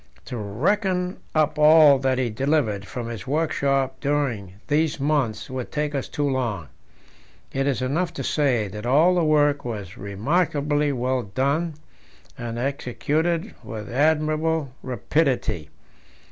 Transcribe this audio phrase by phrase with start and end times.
[0.25, 5.93] To reckon up all that he delivered from his workshop during these months would take
[5.93, 6.69] us too long;
[7.53, 11.75] it is enough to say that all the work was remarkably well done,
[12.35, 15.69] and executed with admirable rapidity.